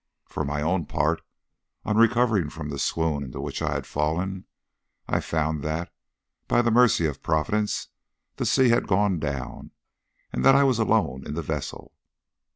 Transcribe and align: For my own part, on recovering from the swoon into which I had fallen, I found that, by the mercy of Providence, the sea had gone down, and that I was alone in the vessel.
For 0.25 0.43
my 0.43 0.63
own 0.63 0.87
part, 0.87 1.21
on 1.85 1.95
recovering 1.95 2.49
from 2.49 2.69
the 2.69 2.79
swoon 2.79 3.23
into 3.23 3.39
which 3.39 3.61
I 3.61 3.73
had 3.73 3.85
fallen, 3.85 4.45
I 5.07 5.19
found 5.19 5.61
that, 5.61 5.93
by 6.47 6.63
the 6.63 6.71
mercy 6.71 7.05
of 7.05 7.21
Providence, 7.21 7.89
the 8.37 8.47
sea 8.47 8.69
had 8.69 8.87
gone 8.87 9.19
down, 9.19 9.69
and 10.33 10.43
that 10.43 10.55
I 10.55 10.63
was 10.63 10.79
alone 10.79 11.23
in 11.27 11.35
the 11.35 11.43
vessel. 11.43 11.93